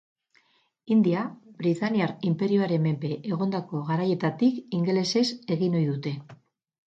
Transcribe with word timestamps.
India 0.93 1.23
Britainiar 1.59 2.13
inperioaren 2.29 2.81
menpe 2.85 3.11
egondako 3.33 3.81
garaietatik 3.91 4.57
ingelesez 4.79 5.25
egin 5.57 5.77
ohi 5.81 5.85
dute. 5.91 6.15